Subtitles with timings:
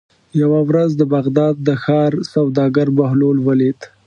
[0.41, 3.79] یوه ورځ د بغداد د ښار سوداګر بهلول ولید.